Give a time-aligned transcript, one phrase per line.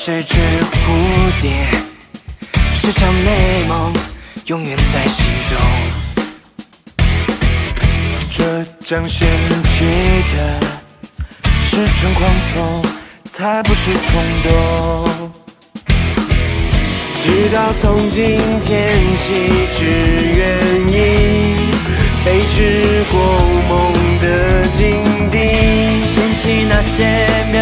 [0.00, 0.38] 是只蝴
[1.42, 1.50] 蝶，
[2.76, 3.92] 是场美梦，
[4.46, 5.58] 永远在心中。
[8.30, 9.26] 这张掀
[9.64, 9.84] 起
[10.32, 10.36] 的
[11.64, 12.82] 是场狂风，
[13.32, 14.48] 才不是冲动。
[17.20, 19.26] 直到从今天起，
[19.76, 19.80] 只
[20.38, 20.40] 愿
[20.92, 20.94] 意
[22.24, 23.18] 飞驰过
[23.68, 24.26] 梦的
[24.78, 25.36] 境地，
[26.14, 26.96] 掀起那些
[27.50, 27.58] 鸟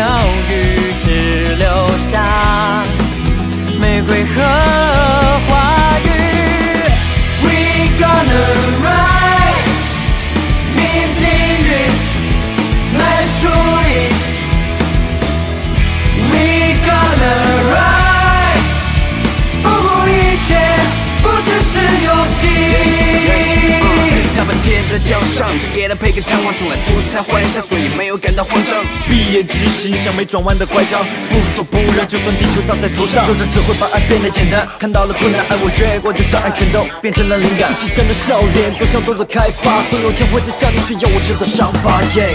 [24.96, 28.82] 在脚上，只给他配个弹簧，从来不太幻想，所以没有感到慌张。
[29.06, 34.66] 闭眼执行，像没转弯的拐杖，不躲不让，就算地球砸在头上，说着只会把爱变得简单。
[34.78, 37.70] 看到了困难，爱我越过的障碍全都变成了灵感。
[37.72, 42.00] 一起站着笑脸，走向动作开发，总有天会在下面炫耀我吃的伤疤。
[42.16, 42.32] 耶、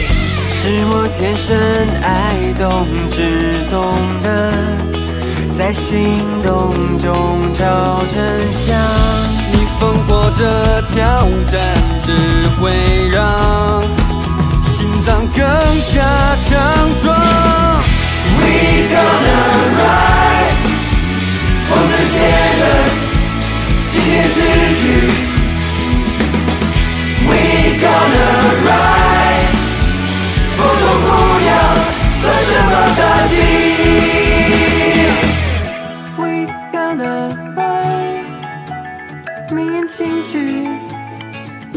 [0.62, 1.58] 是我天生
[2.06, 4.54] 爱动，只懂得
[5.58, 6.14] 在行
[6.46, 8.22] 动中找真
[8.54, 9.51] 相。
[10.30, 11.60] 这挑战，
[12.06, 12.12] 只
[12.60, 12.72] 会
[13.10, 13.84] 让
[14.78, 15.42] 心脏更
[15.94, 16.02] 加
[16.50, 16.50] 强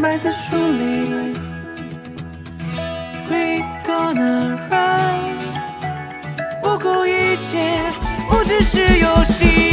[0.04, 1.32] 埋在书里。
[3.30, 5.32] We gonna run，。
[6.62, 7.80] 不顾一切，
[8.28, 9.63] 不只是游戏。